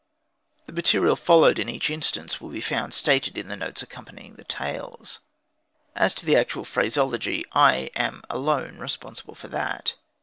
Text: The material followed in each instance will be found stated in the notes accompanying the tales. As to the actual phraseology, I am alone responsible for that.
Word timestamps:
The 0.65 0.73
material 0.73 1.15
followed 1.15 1.59
in 1.59 1.69
each 1.69 1.91
instance 1.91 2.41
will 2.41 2.49
be 2.49 2.59
found 2.59 2.95
stated 2.95 3.37
in 3.37 3.49
the 3.49 3.55
notes 3.55 3.83
accompanying 3.83 4.33
the 4.33 4.43
tales. 4.43 5.19
As 5.95 6.15
to 6.15 6.25
the 6.25 6.35
actual 6.35 6.65
phraseology, 6.65 7.45
I 7.51 7.91
am 7.95 8.23
alone 8.27 8.79
responsible 8.79 9.35
for 9.35 9.47
that. 9.49 9.93